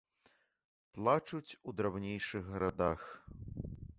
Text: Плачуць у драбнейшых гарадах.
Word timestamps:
Плачуць 0.97 1.57
у 1.71 1.75
драбнейшых 1.81 2.43
гарадах. 2.53 3.01